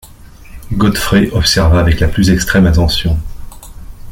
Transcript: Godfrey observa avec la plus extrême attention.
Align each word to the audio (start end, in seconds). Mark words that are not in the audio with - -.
Godfrey 0.73 1.29
observa 1.31 1.79
avec 1.79 1.99
la 1.99 2.07
plus 2.07 2.31
extrême 2.31 2.65
attention. 2.65 3.19